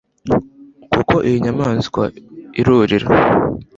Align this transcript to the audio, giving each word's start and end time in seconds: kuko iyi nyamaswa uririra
kuko 0.93 1.15
iyi 1.27 1.37
nyamaswa 1.45 2.03
uririra 2.61 3.07